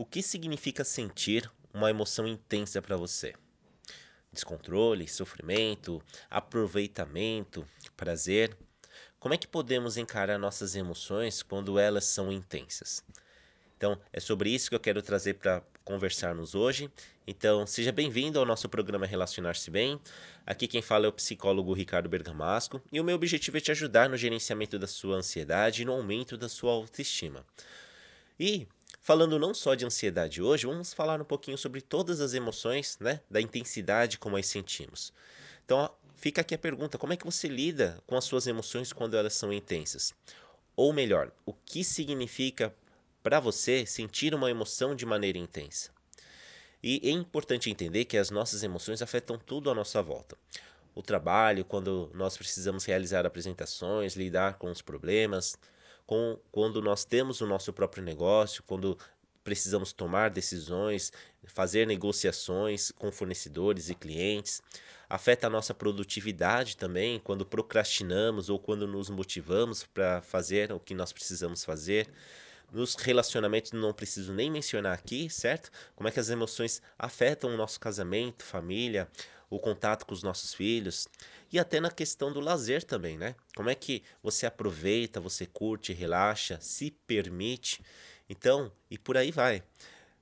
[0.00, 3.34] O que significa sentir uma emoção intensa para você?
[4.32, 7.68] Descontrole, sofrimento, aproveitamento,
[7.98, 8.56] prazer?
[9.18, 13.04] Como é que podemos encarar nossas emoções quando elas são intensas?
[13.76, 16.90] Então, é sobre isso que eu quero trazer para conversarmos hoje.
[17.26, 20.00] Então, seja bem-vindo ao nosso programa Relacionar-se Bem.
[20.46, 24.08] Aqui quem fala é o psicólogo Ricardo Bergamasco e o meu objetivo é te ajudar
[24.08, 27.44] no gerenciamento da sua ansiedade e no aumento da sua autoestima.
[28.38, 28.66] E
[29.00, 33.20] falando não só de ansiedade hoje, vamos falar um pouquinho sobre todas as emoções, né,
[33.30, 35.12] da intensidade como as sentimos.
[35.64, 39.16] Então, fica aqui a pergunta: como é que você lida com as suas emoções quando
[39.16, 40.14] elas são intensas?
[40.76, 42.74] Ou melhor, o que significa
[43.22, 45.90] para você sentir uma emoção de maneira intensa?
[46.82, 50.36] E é importante entender que as nossas emoções afetam tudo à nossa volta.
[50.94, 55.56] O trabalho, quando nós precisamos realizar apresentações, lidar com os problemas,
[56.10, 58.98] com, quando nós temos o nosso próprio negócio, quando
[59.44, 61.12] precisamos tomar decisões,
[61.44, 64.60] fazer negociações com fornecedores e clientes.
[65.08, 70.94] Afeta a nossa produtividade também, quando procrastinamos ou quando nos motivamos para fazer o que
[70.94, 72.08] nós precisamos fazer.
[72.72, 75.70] Nos relacionamentos não preciso nem mencionar aqui, certo?
[75.94, 79.08] Como é que as emoções afetam o nosso casamento, família,
[79.48, 81.06] o contato com os nossos filhos
[81.52, 83.34] e até na questão do lazer também, né?
[83.56, 87.82] Como é que você aproveita, você curte, relaxa, se permite.
[88.28, 89.62] Então, e por aí vai.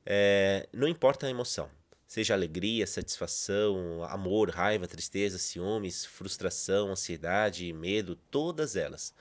[0.06, 1.70] É, não importa a emoção,
[2.06, 9.14] seja alegria, satisfação, amor, raiva, tristeza, ciúmes, frustração, ansiedade, medo, todas elas.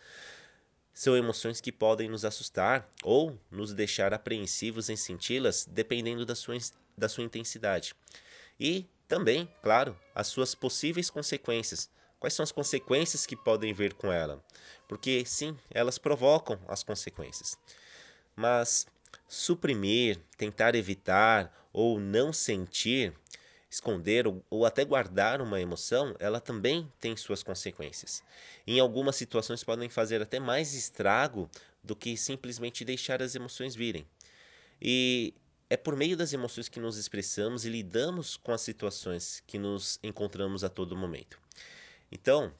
[0.94, 6.58] São emoções que podem nos assustar ou nos deixar apreensivos em senti-las, dependendo da sua,
[6.98, 7.94] da sua intensidade.
[8.58, 11.90] E também, claro, as suas possíveis consequências.
[12.20, 14.44] Quais são as consequências que podem vir com ela?
[14.88, 17.58] Porque sim, elas provocam as consequências.
[18.36, 18.88] Mas
[19.28, 23.14] suprimir, tentar evitar ou não sentir,
[23.70, 28.24] esconder ou, ou, até guardar uma emoção, ela também tem suas consequências.
[28.66, 31.50] Em algumas situações podem fazer até mais estrago
[31.84, 34.08] do que simplesmente deixar as emoções virem.
[34.82, 35.34] E
[35.70, 40.00] é por meio das emoções que nos expressamos e lidamos com as situações que nos
[40.02, 41.40] encontramos a todo momento.
[42.12, 42.54] Então,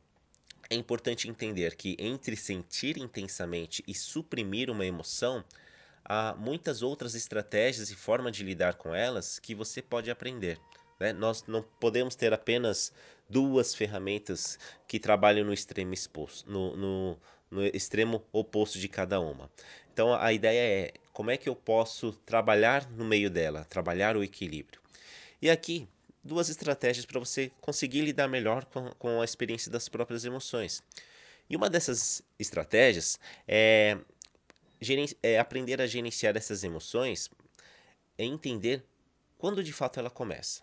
[0.70, 5.44] é importante entender que entre sentir intensamente e suprimir uma emoção,
[6.04, 10.60] há muitas outras estratégias e formas de lidar com elas que você pode aprender.
[11.00, 11.14] Né?
[11.14, 12.92] Nós não podemos ter apenas
[13.30, 17.18] duas ferramentas que trabalham no extremo exposto, no, no,
[17.50, 19.50] no extremo oposto de cada uma.
[19.94, 24.24] Então a ideia é como é que eu posso trabalhar no meio dela, trabalhar o
[24.24, 24.80] equilíbrio.
[25.42, 25.88] E aqui,
[26.24, 30.84] duas estratégias para você conseguir lidar melhor com, com a experiência das próprias emoções.
[31.50, 33.98] E uma dessas estratégias é,
[35.24, 37.30] é aprender a gerenciar essas emoções,
[38.18, 38.84] é entender
[39.38, 40.62] quando de fato ela começa.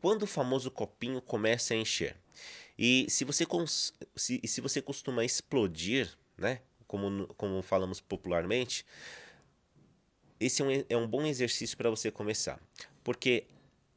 [0.00, 2.14] Quando o famoso copinho começa a encher.
[2.78, 3.46] E se você,
[4.16, 6.60] se, se você costuma explodir, né?
[6.86, 8.84] como, como falamos popularmente,
[10.38, 12.60] esse é um, é um bom exercício para você começar.
[13.02, 13.46] Porque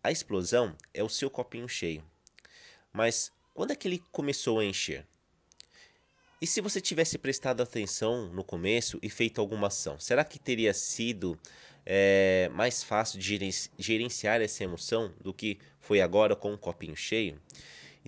[0.04, 2.04] a explosão é o seu copinho cheio.
[2.94, 5.06] Mas quando é que ele começou a encher?
[6.40, 10.72] E se você tivesse prestado atenção no começo e feito alguma ação, será que teria
[10.72, 11.38] sido
[11.84, 13.40] é, mais fácil de
[13.78, 17.42] gerenciar essa emoção do que foi agora com o copinho cheio?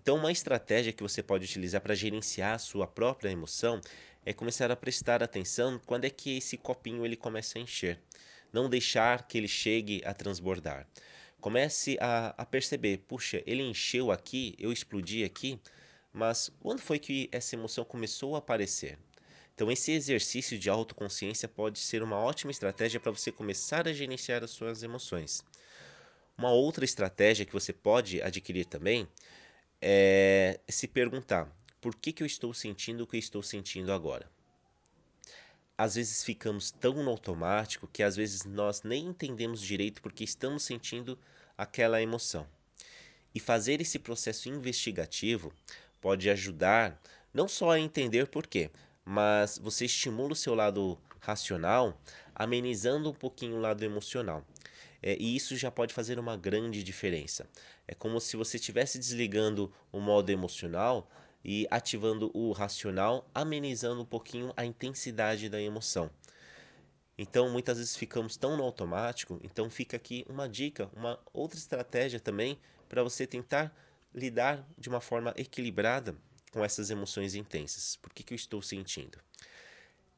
[0.02, 3.82] Então, uma estratégia que você pode utilizar para gerenciar a sua própria emoção
[4.26, 8.00] é começar a prestar atenção quando é que esse copinho ele começa a encher.
[8.54, 10.88] Não deixar que ele chegue a transbordar.
[11.42, 15.60] Comece a, a perceber, puxa, ele encheu aqui, eu explodi aqui,
[16.14, 18.98] mas quando foi que essa emoção começou a aparecer?
[19.54, 24.46] Então, esse exercício de autoconsciência pode ser uma ótima estratégia para você começar a gerenciar
[24.46, 25.44] as suas emoções.
[26.38, 29.06] Uma outra estratégia que você pode adquirir também
[29.82, 31.50] é se perguntar:
[31.82, 34.30] por que, que eu estou sentindo o que eu estou sentindo agora?
[35.78, 40.64] Às vezes ficamos tão no automático que às vezes nós nem entendemos direito porque estamos
[40.64, 41.18] sentindo
[41.58, 42.46] aquela emoção.
[43.34, 45.54] E fazer esse processo investigativo
[46.02, 47.02] pode ajudar
[47.34, 48.70] não só a entender por quê,
[49.06, 52.00] mas você estimula o seu lado racional,
[52.36, 54.46] amenizando um pouquinho o lado emocional.
[55.02, 57.48] É, e isso já pode fazer uma grande diferença.
[57.88, 61.10] É como se você estivesse desligando o modo emocional
[61.44, 66.10] e ativando o racional, amenizando um pouquinho a intensidade da emoção.
[67.18, 72.20] Então, muitas vezes ficamos tão no automático, então fica aqui uma dica, uma outra estratégia
[72.20, 73.76] também para você tentar
[74.14, 76.16] lidar de uma forma equilibrada
[76.52, 77.96] com essas emoções intensas.
[77.98, 79.20] Por que, que eu estou sentindo?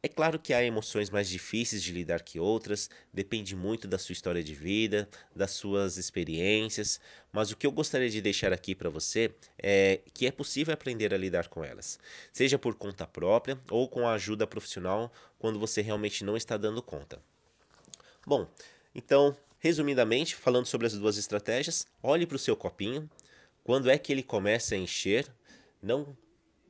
[0.04, 4.14] É claro que há emoções mais difíceis de lidar que outras, depende muito da sua
[4.14, 7.00] história de vida, das suas experiências,
[7.32, 11.14] mas o que eu gostaria de deixar aqui para você é que é possível aprender
[11.14, 12.00] a lidar com elas,
[12.34, 16.82] seja por conta própria ou com a ajuda profissional quando você realmente não está dando
[16.82, 17.22] conta.
[18.26, 18.48] Bom,
[18.96, 23.08] então, resumidamente, falando sobre as duas estratégias, olhe para o seu copinho,
[23.64, 25.32] quando é que ele começa a encher,
[25.80, 26.18] não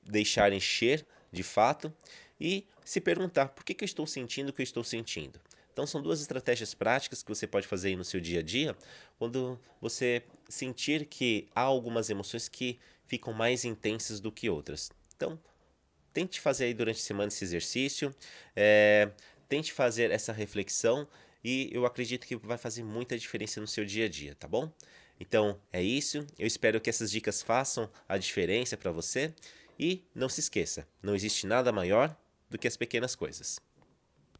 [0.04, 1.94] deixar encher de fato
[2.40, 5.40] e se perguntar por que, que eu estou sentindo o que eu estou sentindo.
[5.72, 8.76] Então são duas estratégias práticas que você pode fazer aí no seu dia a dia,
[9.18, 14.90] quando você sentir que há algumas emoções que ficam mais intensas do que outras.
[15.16, 15.40] Então,
[16.14, 18.14] tente fazer aí durante a semana esse exercício,
[18.56, 19.12] é,
[19.48, 21.08] tente fazer essa reflexão
[21.44, 24.72] e eu acredito que vai fazer muita diferença no seu dia a dia, tá bom?
[25.20, 29.34] Então é isso, eu espero que essas dicas façam a diferença para você
[29.82, 32.16] e não se esqueça, não existe nada maior
[32.48, 33.60] do que as pequenas coisas.